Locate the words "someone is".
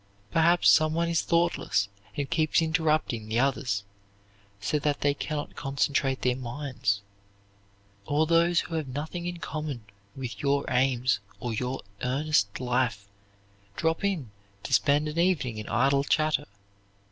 0.71-1.21